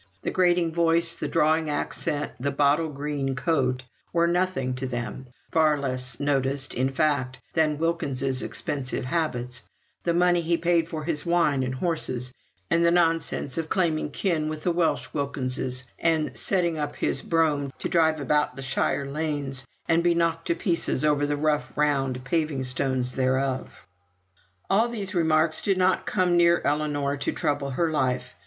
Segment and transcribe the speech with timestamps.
[0.23, 5.79] The grating voice, the drawling accent, the bottle green coat, were nothing to them; far
[5.79, 9.61] less noticed, in fact, than Wilkins's expensive habits,
[10.01, 12.33] the money he paid for his wine and horses,
[12.71, 17.71] and the nonsense of claiming kin with the Welsh Wilkinses, and setting up his brougham
[17.77, 22.63] to drive about shire lanes, and be knocked to pieces over the rough round paving
[22.63, 23.85] stones thereof.
[24.67, 28.33] All these remarks did not come near Ellinor to trouble her life.